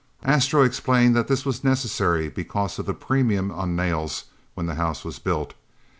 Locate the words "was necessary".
1.45-2.27